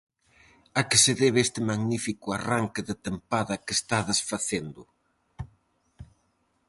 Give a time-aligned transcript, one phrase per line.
[0.79, 4.81] A que se debe este magnífico arranque de tempada que estades facendo?